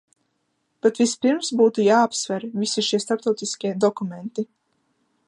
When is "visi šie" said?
2.63-3.03